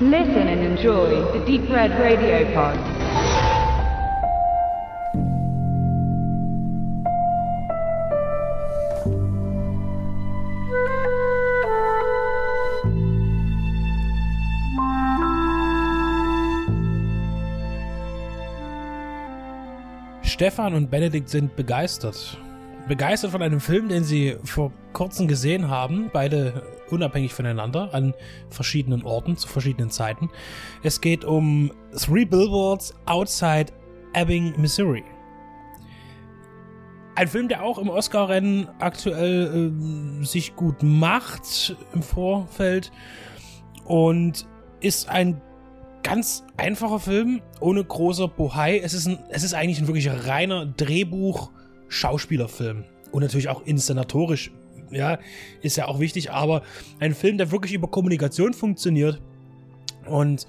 [0.00, 2.76] Listen and enjoy the Deep Red Radio Pod.
[20.24, 22.36] Stefan und Benedikt sind begeistert.
[22.88, 28.14] Begeistert von einem Film, den sie vor kurzem gesehen haben, beide unabhängig voneinander, an
[28.48, 30.30] verschiedenen Orten, zu verschiedenen Zeiten.
[30.82, 33.72] Es geht um Three Billboards Outside
[34.14, 35.04] Ebbing, Missouri.
[37.16, 39.72] Ein Film, der auch im Oscar-Rennen aktuell
[40.22, 42.90] äh, sich gut macht im Vorfeld
[43.84, 44.48] und
[44.80, 45.40] ist ein
[46.02, 48.78] ganz einfacher Film, ohne großer Bohai.
[48.78, 52.84] Es ist, ein, es ist eigentlich ein wirklich reiner Drehbuch-Schauspielerfilm.
[53.10, 54.52] Und natürlich auch inszenatorisch,
[54.94, 55.18] ja,
[55.62, 56.62] ist ja auch wichtig, aber
[57.00, 59.20] ein Film, der wirklich über Kommunikation funktioniert
[60.06, 60.46] und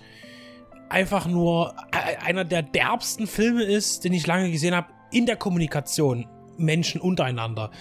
[0.90, 1.76] einfach nur
[2.24, 7.72] einer der derbsten Filme ist, den ich lange gesehen habe, in der Kommunikation Menschen untereinander.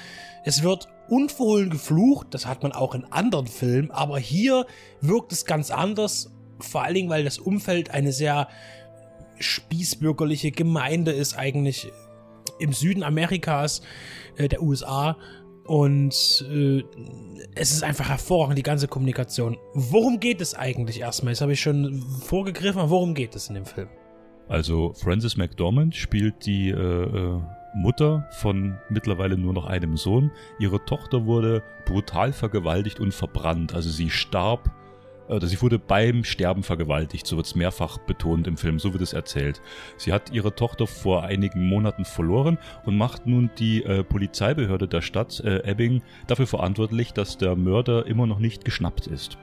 [0.44, 4.66] Es wird unverhohlen geflucht, das hat man auch in anderen Filmen, aber hier
[5.00, 8.48] wirkt es ganz anders vor allen Dingen, weil das Umfeld eine sehr
[9.38, 11.90] spießbürgerliche Gemeinde ist, eigentlich
[12.58, 13.82] im Süden Amerikas,
[14.36, 15.16] äh, der USA.
[15.64, 16.84] Und äh,
[17.54, 19.56] es ist einfach hervorragend, die ganze Kommunikation.
[19.72, 21.32] Worum geht es eigentlich erstmal?
[21.32, 23.88] Das habe ich schon vorgegriffen, aber worum geht es in dem Film?
[24.46, 27.40] Also Frances McDormand spielt die äh, äh
[27.76, 30.30] Mutter von mittlerweile nur noch einem Sohn.
[30.60, 33.74] Ihre Tochter wurde brutal vergewaltigt und verbrannt.
[33.74, 34.70] Also sie starb
[35.28, 39.02] oder sie wurde beim Sterben vergewaltigt, so wird es mehrfach betont im Film, so wird
[39.02, 39.60] es erzählt.
[39.96, 45.02] Sie hat ihre Tochter vor einigen Monaten verloren und macht nun die äh, Polizeibehörde der
[45.02, 49.38] Stadt äh, Ebbing dafür verantwortlich, dass der Mörder immer noch nicht geschnappt ist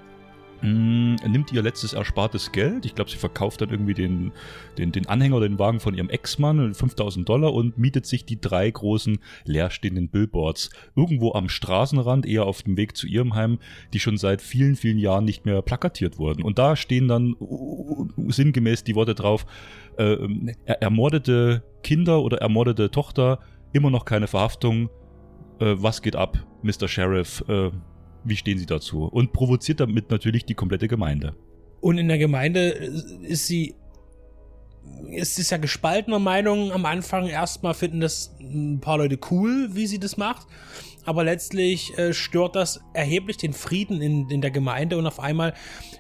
[0.61, 2.85] nimmt ihr letztes erspartes Geld.
[2.85, 4.31] Ich glaube, sie verkauft dann irgendwie den,
[4.77, 8.39] den, den Anhänger oder den Wagen von ihrem Ex-Mann, 5000 Dollar, und mietet sich die
[8.39, 13.57] drei großen leerstehenden Billboards irgendwo am Straßenrand, eher auf dem Weg zu ihrem Heim,
[13.93, 16.43] die schon seit vielen, vielen Jahren nicht mehr plakatiert wurden.
[16.43, 17.35] Und da stehen dann
[18.27, 19.45] sinngemäß die Worte drauf,
[19.97, 20.17] äh,
[20.65, 23.39] ermordete Kinder oder ermordete Tochter,
[23.73, 24.89] immer noch keine Verhaftung.
[25.59, 26.87] Äh, was geht ab, Mr.
[26.87, 27.43] Sheriff?
[27.47, 27.71] Äh,
[28.23, 29.05] wie stehen Sie dazu?
[29.05, 31.35] Und provoziert damit natürlich die komplette Gemeinde.
[31.79, 32.69] Und in der Gemeinde
[33.23, 33.75] ist sie
[35.09, 37.27] ist es ja gespaltener Meinung am Anfang.
[37.27, 40.47] Erstmal finden das ein paar Leute cool, wie sie das macht
[41.05, 45.53] aber letztlich äh, stört das erheblich den Frieden in, in der Gemeinde und auf einmal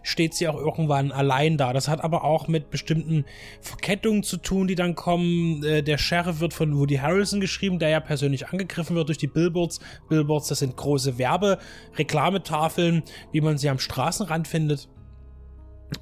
[0.03, 1.73] steht sie auch irgendwann allein da.
[1.73, 3.25] Das hat aber auch mit bestimmten
[3.61, 5.63] Verkettungen zu tun, die dann kommen.
[5.63, 9.27] Äh, der Sheriff wird von Woody Harrison geschrieben, der ja persönlich angegriffen wird durch die
[9.27, 9.79] Billboards.
[10.09, 14.87] Billboards, das sind große Werbe-Reklametafeln, wie man sie am Straßenrand findet.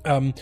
[0.03, 0.33] Ähm,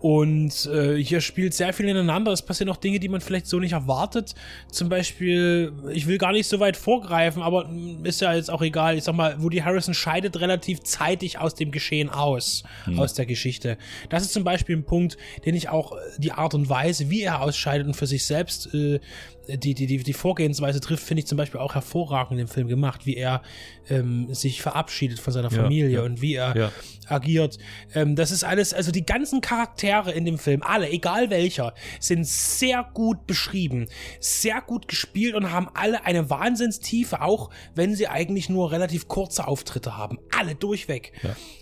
[0.00, 2.32] und äh, hier spielt sehr viel ineinander.
[2.32, 4.34] Es passieren auch Dinge, die man vielleicht so nicht erwartet.
[4.70, 7.68] Zum Beispiel, ich will gar nicht so weit vorgreifen, aber
[8.02, 8.96] ist ja jetzt auch egal.
[8.96, 13.00] Ich sag mal, Woody Harrison scheidet relativ zeitig aus dem Geschehen aus, mhm.
[13.00, 13.78] aus der Geschichte.
[14.08, 17.22] Das ist zum Beispiel ein Punkt, den ich auch äh, die Art und Weise, wie
[17.22, 19.00] er ausscheidet und für sich selbst äh,
[19.48, 23.06] die, die, die, die Vorgehensweise trifft, finde ich zum Beispiel auch hervorragend im Film gemacht,
[23.06, 23.42] wie er
[23.88, 26.72] ähm, sich verabschiedet von seiner Familie ja, und wie er ja.
[27.08, 27.58] agiert.
[27.94, 32.26] Ähm, das ist alles, also die ganzen Charaktere in dem Film, alle, egal welcher, sind
[32.26, 33.88] sehr gut beschrieben,
[34.20, 39.46] sehr gut gespielt und haben alle eine Wahnsinnstiefe, auch wenn sie eigentlich nur relativ kurze
[39.46, 40.18] Auftritte haben.
[40.36, 41.12] Alle durchweg.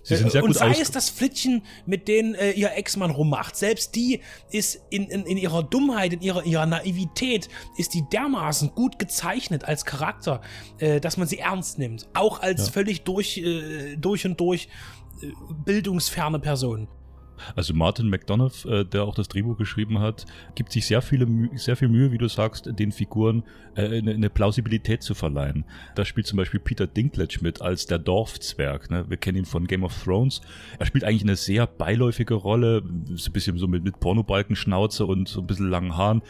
[0.03, 3.57] Sie sind sehr und gut sei es das Flittchen, mit denen äh, ihr Ex-Mann rummacht,
[3.57, 8.75] selbst die ist in, in, in ihrer Dummheit, in ihrer, ihrer Naivität, ist die dermaßen
[8.75, 10.41] gut gezeichnet als Charakter,
[10.79, 12.09] äh, dass man sie ernst nimmt.
[12.15, 12.73] Auch als ja.
[12.73, 14.69] völlig durch, äh, durch und durch
[15.23, 15.27] äh,
[15.65, 16.89] bildungsferne Person.
[17.57, 21.77] Also Martin McDonough, äh, der auch das Drehbuch geschrieben hat, gibt sich sehr, viele, sehr
[21.77, 23.45] viel Mühe, wie du sagst, den Figuren
[23.77, 25.65] äh, eine, Plausibilität zu verleihen.
[25.95, 28.91] Da spielt zum Beispiel Peter Dinklage mit als der Dorfzwerg.
[28.91, 29.05] Ne?
[29.09, 30.41] Wir kennen ihn von Game of Thrones.
[30.79, 32.83] Er spielt eigentlich eine sehr beiläufige Rolle,
[33.15, 36.23] so ein bisschen so mit, mit Pornobalkenschnauze und so ein bisschen langen Haaren.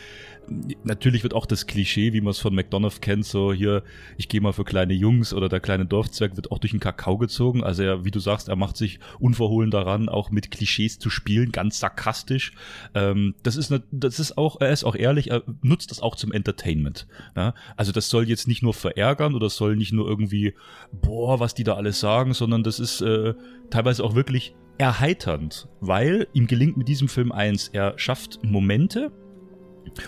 [0.84, 3.82] Natürlich wird auch das Klischee, wie man es von McDonough kennt, so hier,
[4.18, 7.16] ich gehe mal für kleine Jungs oder der kleine Dorfzwerg wird auch durch den Kakao
[7.16, 7.64] gezogen.
[7.64, 11.52] Also er, wie du sagst, er macht sich unverhohlen daran, auch mit Klischees zu spielen,
[11.52, 12.52] ganz sarkastisch.
[12.94, 16.16] Ähm, das ist, eine, das ist auch, er ist auch ehrlich, er nutzt das auch
[16.16, 17.06] zum Entertainment.
[17.36, 17.54] Ja?
[17.76, 20.54] Also das soll jetzt nicht nur verärgern oder soll nicht nur irgendwie,
[20.92, 23.34] boah, was die da alles sagen, sondern das ist äh,
[23.70, 29.12] teilweise auch wirklich erheiternd, weil ihm gelingt mit diesem Film eins, er schafft Momente,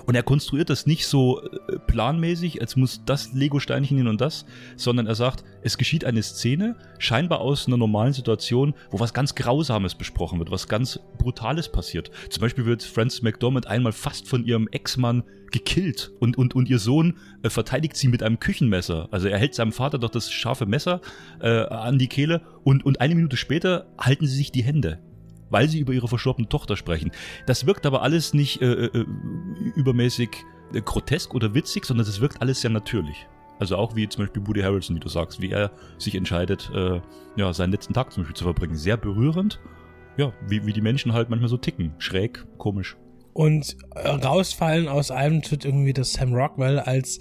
[0.06, 4.47] Und er konstruiert das nicht so äh, planmäßig, als muss das Lego-Steinchen hin und das,
[4.77, 9.35] sondern er sagt, es geschieht eine Szene, scheinbar aus einer normalen Situation, wo was ganz
[9.35, 12.11] Grausames besprochen wird, was ganz Brutales passiert.
[12.31, 16.79] Zum Beispiel wird Frances McDormand einmal fast von ihrem Ex-Mann gekillt und, und, und ihr
[16.79, 19.09] Sohn äh, verteidigt sie mit einem Küchenmesser.
[19.11, 21.00] Also er hält seinem Vater doch das scharfe Messer
[21.41, 24.99] äh, an die Kehle und, und eine Minute später halten sie sich die Hände
[25.51, 27.11] weil sie über ihre verstorbene Tochter sprechen.
[27.47, 29.07] Das wirkt aber alles nicht äh, äh,
[29.75, 30.31] übermäßig
[30.73, 33.27] äh, grotesk oder witzig, sondern das wirkt alles sehr natürlich.
[33.59, 37.01] Also auch wie zum Beispiel Woody Harrelson, wie du sagst, wie er sich entscheidet, äh,
[37.37, 38.77] ja, seinen letzten Tag zum Beispiel zu verbringen.
[38.77, 39.61] Sehr berührend.
[40.19, 41.95] Ja, wie, wie die Menschen halt manchmal so ticken.
[41.99, 42.97] Schräg, komisch.
[43.33, 47.19] Und rausfallen aus allem tut irgendwie das Sam Rockwell als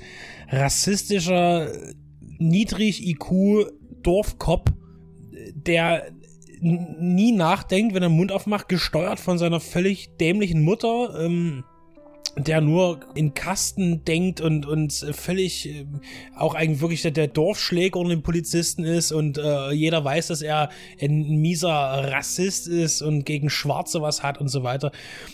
[0.49, 1.69] rassistischer,
[2.37, 3.69] niedrig IQ
[4.01, 4.71] Dorfkopf,
[5.53, 6.11] der
[6.61, 11.19] nie nachdenkt, wenn er den Mund aufmacht, gesteuert von seiner völlig dämlichen Mutter.
[11.19, 11.63] Ähm,
[12.37, 15.85] der nur in Kasten denkt und, und völlig äh,
[16.35, 20.41] auch eigentlich wirklich der, der Dorfschläger und den Polizisten ist und äh, jeder weiß, dass
[20.41, 20.69] er
[21.01, 24.91] ein mieser Rassist ist und gegen Schwarze was hat und so weiter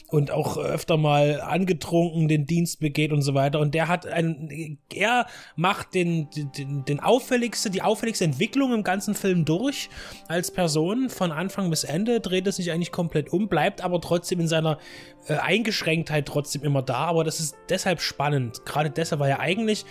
[0.07, 3.59] und auch öfter mal angetrunken den Dienst begeht und so weiter.
[3.59, 5.25] Und der hat ein, er
[5.56, 6.27] macht den,
[6.57, 9.89] den, den auffälligste, die auffälligste Entwicklung im ganzen Film durch
[10.27, 14.39] als Person von Anfang bis Ende, dreht es sich eigentlich komplett um, bleibt aber trotzdem
[14.39, 14.77] in seiner
[15.27, 18.66] äh, Eingeschränktheit trotzdem immer da, aber das ist deshalb spannend.
[18.66, 19.86] Gerade deshalb, weil er eigentlich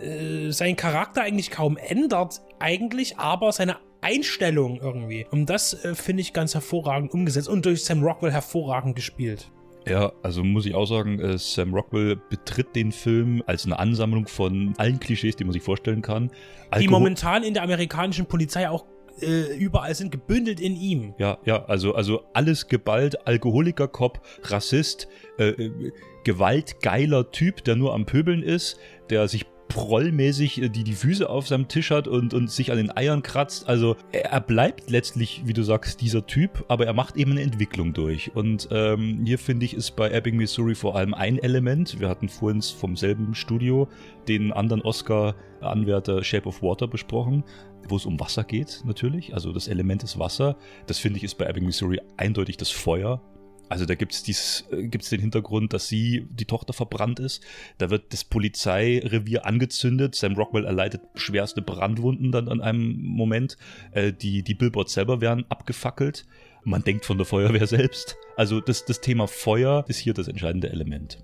[0.00, 5.26] äh, seinen Charakter eigentlich kaum ändert, eigentlich, aber seine Einstellung irgendwie.
[5.30, 9.50] Und das äh, finde ich ganz hervorragend umgesetzt und durch Sam Rockwell hervorragend gespielt.
[9.86, 14.26] Ja, also muss ich auch sagen, äh, Sam Rockwell betritt den Film als eine Ansammlung
[14.26, 16.30] von allen Klischees, die man sich vorstellen kann.
[16.70, 18.86] Alkohol die momentan in der amerikanischen Polizei auch
[19.20, 21.14] äh, überall sind, gebündelt in ihm.
[21.18, 25.08] Ja, ja, also, also alles geballt, Alkoholiker, Cop, Rassist,
[25.38, 25.92] äh, äh,
[26.24, 28.78] gewaltgeiler Typ, der nur am Pöbeln ist,
[29.10, 32.76] der sich prollmäßig äh, die die Füße auf seinem Tisch hat und, und sich an
[32.76, 33.68] den Eiern kratzt.
[33.68, 37.42] Also er, er bleibt letztlich, wie du sagst, dieser Typ, aber er macht eben eine
[37.42, 38.34] Entwicklung durch.
[38.34, 41.98] Und ähm, hier finde ich, ist bei Ebbing, Missouri vor allem ein Element.
[42.00, 43.88] Wir hatten vorhin vom selben Studio
[44.28, 47.44] den anderen Oscar-Anwärter Shape of Water besprochen
[47.88, 49.34] wo es um Wasser geht, natürlich.
[49.34, 50.56] Also das Element ist Wasser.
[50.86, 53.22] Das finde ich ist bei Ebbing, Missouri eindeutig das Feuer.
[53.68, 57.42] Also da gibt es äh, den Hintergrund, dass sie, die Tochter verbrannt ist.
[57.78, 60.14] Da wird das Polizeirevier angezündet.
[60.14, 63.56] Sam Rockwell erleidet schwerste Brandwunden dann an einem Moment.
[63.92, 66.26] Äh, die, die Billboards selber werden abgefackelt.
[66.62, 68.16] Man denkt von der Feuerwehr selbst.
[68.36, 71.18] Also das, das Thema Feuer ist hier das entscheidende Element.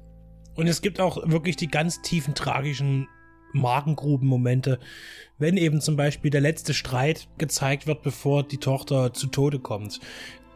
[0.55, 3.07] Und es gibt auch wirklich die ganz tiefen tragischen
[3.53, 4.79] Magengruben-Momente,
[5.39, 10.01] wenn eben zum Beispiel der letzte Streit gezeigt wird, bevor die Tochter zu Tode kommt.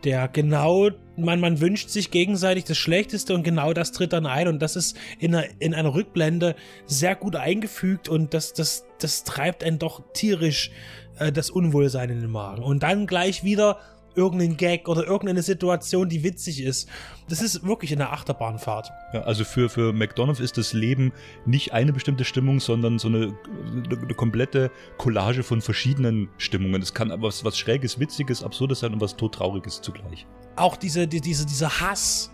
[0.04, 4.48] Der genau, man, man wünscht sich gegenseitig das Schlechteste und genau das tritt dann ein
[4.48, 9.24] und das ist in einer, in einer Rückblende sehr gut eingefügt und das, das, das
[9.24, 10.70] treibt einen doch tierisch
[11.18, 12.62] äh, das Unwohlsein in den Magen.
[12.62, 13.78] Und dann gleich wieder
[14.16, 16.88] irgendeinen Gag oder irgendeine Situation, die witzig ist.
[17.28, 18.90] Das ist wirklich eine Achterbahnfahrt.
[19.12, 21.12] Ja, also für, für McDonald's ist das Leben
[21.46, 23.36] nicht eine bestimmte Stimmung, sondern so eine,
[23.84, 26.82] eine komplette Collage von verschiedenen Stimmungen.
[26.82, 30.26] Es kann was, was Schräges, Witziges, Absurdes sein und was Todtrauriges zugleich.
[30.56, 32.30] Auch diese, die, diese, dieser Hass,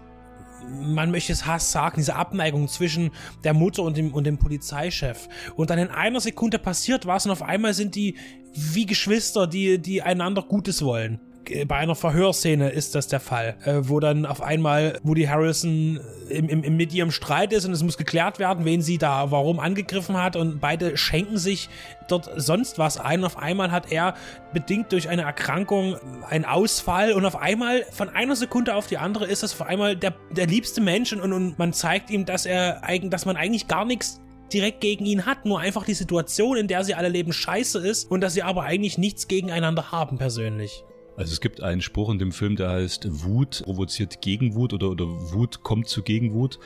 [0.68, 3.12] man möchte es Hass sagen, diese Abneigung zwischen
[3.44, 5.28] der Mutter und dem, und dem Polizeichef.
[5.56, 8.16] Und dann in einer Sekunde passiert was und auf einmal sind die
[8.52, 11.20] wie Geschwister, die, die einander Gutes wollen
[11.66, 16.48] bei einer Verhörszene ist das der Fall, äh, wo dann auf einmal Woody Harrison im,
[16.48, 19.58] im, im, mit ihrem Streit ist und es muss geklärt werden, wen sie da warum
[19.58, 21.68] angegriffen hat und beide schenken sich
[22.08, 23.20] dort sonst was ein.
[23.20, 24.14] Und auf einmal hat er
[24.52, 25.96] bedingt durch eine Erkrankung
[26.28, 29.96] einen Ausfall und auf einmal von einer Sekunde auf die andere ist das auf einmal
[29.96, 33.84] der, der liebste Mensch und, und man zeigt ihm, dass er dass man eigentlich gar
[33.84, 34.20] nichts
[34.52, 38.10] direkt gegen ihn hat, nur einfach die Situation, in der sie alle leben, scheiße ist
[38.10, 40.84] und dass sie aber eigentlich nichts gegeneinander haben persönlich.
[41.20, 45.04] Also es gibt einen Spruch in dem Film, der heißt Wut provoziert Gegenwut oder, oder
[45.04, 46.58] Wut kommt zu Gegenwut.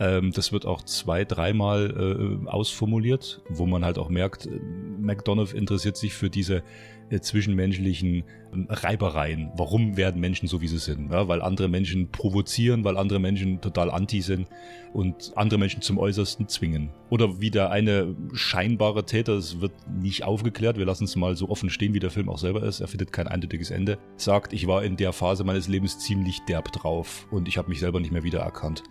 [0.00, 4.48] Ähm, das wird auch zwei, dreimal äh, ausformuliert, wo man halt auch merkt,
[5.00, 6.62] McDonough interessiert sich für diese
[7.10, 9.50] äh, zwischenmenschlichen ähm, Reibereien.
[9.56, 11.10] Warum werden Menschen so, wie sie sind?
[11.10, 14.46] Ja, weil andere Menschen provozieren, weil andere Menschen total anti sind
[14.92, 16.90] und andere Menschen zum Äußersten zwingen.
[17.08, 21.48] Oder wie der eine scheinbare Täter, es wird nicht aufgeklärt, wir lassen es mal so
[21.48, 24.66] offen stehen, wie der Film auch selber ist, er findet kein eindeutiges Ende, sagt, ich
[24.66, 28.12] war in der Phase meines Lebens ziemlich derb drauf und ich habe mich selber nicht
[28.12, 28.84] mehr wiedererkannt.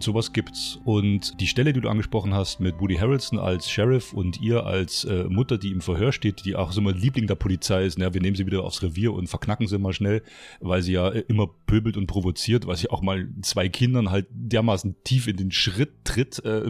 [0.00, 0.80] Sowas gibt's.
[0.84, 5.04] Und die Stelle, die du angesprochen hast mit Woody Harrelson als Sheriff und ihr als
[5.04, 8.12] äh, Mutter, die im Verhör steht, die auch so mal Liebling der Polizei ist, ne?
[8.12, 10.22] wir nehmen sie wieder aufs Revier und verknacken sie mal schnell,
[10.60, 14.26] weil sie ja äh, immer pöbelt und provoziert, weil sie auch mal zwei Kindern halt
[14.30, 16.62] dermaßen tief in den Schritt tritt, äh,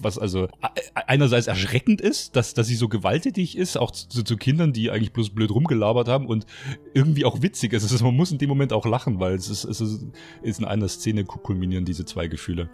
[0.00, 0.48] was also äh,
[0.94, 5.12] einerseits erschreckend ist, dass, dass sie so gewalttätig ist, auch zu, zu Kindern, die eigentlich
[5.12, 6.46] bloß blöd rumgelabert haben und
[6.94, 7.90] irgendwie auch witzig ist.
[7.90, 10.06] Also man muss in dem Moment auch lachen, weil es ist, es ist,
[10.42, 12.67] ist in einer Szene kulminieren diese zwei Gefühle.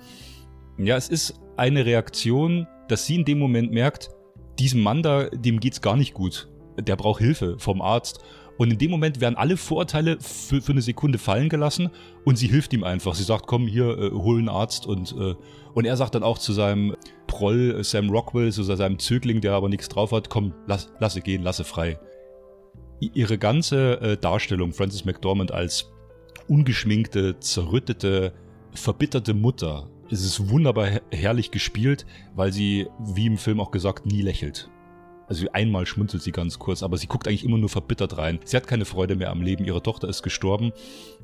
[0.78, 4.10] Ja, es ist eine Reaktion, dass sie in dem Moment merkt,
[4.58, 6.48] diesem Mann da, dem geht's gar nicht gut.
[6.78, 8.20] Der braucht Hilfe vom Arzt.
[8.56, 11.90] Und in dem Moment werden alle Vorurteile für, für eine Sekunde fallen gelassen
[12.24, 13.14] und sie hilft ihm einfach.
[13.14, 15.34] Sie sagt, komm hier, äh, hol einen Arzt und, äh,
[15.74, 16.94] und er sagt dann auch zu seinem
[17.26, 21.20] Proll, äh, Sam Rockwell, zu seinem Zögling, der aber nichts drauf hat, komm, lass, lasse
[21.20, 21.98] gehen, lasse frei.
[23.00, 25.90] Ihre ganze äh, Darstellung, Frances McDormand als
[26.46, 28.34] ungeschminkte, zerrüttete,
[28.74, 34.22] verbitterte Mutter, es ist wunderbar herrlich gespielt, weil sie, wie im Film auch gesagt, nie
[34.22, 34.70] lächelt.
[35.26, 38.40] Also einmal schmunzelt sie ganz kurz, aber sie guckt eigentlich immer nur verbittert rein.
[38.44, 40.72] Sie hat keine Freude mehr am Leben, ihre Tochter ist gestorben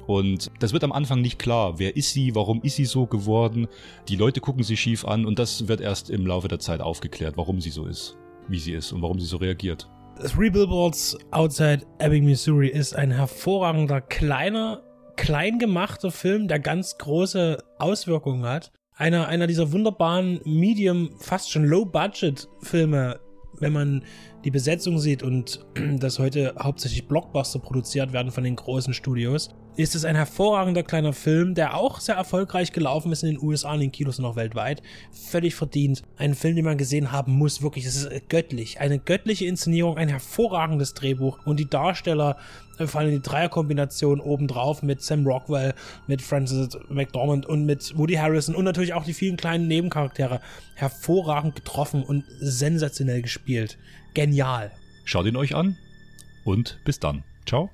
[0.07, 1.79] und das wird am Anfang nicht klar.
[1.79, 2.35] Wer ist sie?
[2.35, 3.69] Warum ist sie so geworden?
[4.09, 7.37] Die Leute gucken sie schief an und das wird erst im Laufe der Zeit aufgeklärt,
[7.37, 8.17] warum sie so ist,
[8.49, 9.91] wie sie ist und warum sie so reagiert.
[10.27, 14.83] Three Billboards Outside Ebbing, Missouri ist ein hervorragender, kleiner,
[15.21, 18.73] klein gemachter Film, der ganz große Auswirkungen hat.
[18.95, 23.21] Einer, einer dieser wunderbaren Medium, fast schon Low-Budget-Filme,
[23.59, 24.05] wenn man
[24.45, 25.61] die Besetzung sieht und
[25.99, 29.51] dass heute hauptsächlich Blockbuster produziert werden von den großen Studios,
[29.81, 33.75] ist es ein hervorragender kleiner Film, der auch sehr erfolgreich gelaufen ist in den USA,
[33.75, 34.83] in den Kinos und auch weltweit.
[35.13, 36.03] Völlig verdient.
[36.17, 37.87] Ein Film, den man gesehen haben muss, wirklich.
[37.87, 38.81] Es ist göttlich.
[38.81, 42.37] Eine göttliche Inszenierung, ein hervorragendes Drehbuch und die Darsteller,
[42.79, 45.75] äh, vor allem die Dreierkombination obendrauf mit Sam Rockwell,
[46.07, 50.41] mit Francis McDormand und mit Woody Harrison und natürlich auch die vielen kleinen Nebencharaktere.
[50.75, 53.79] Hervorragend getroffen und sensationell gespielt.
[54.15, 54.73] Genial.
[55.05, 55.77] Schaut ihn euch an
[56.45, 57.25] und bis dann.
[57.47, 57.71] Ciao.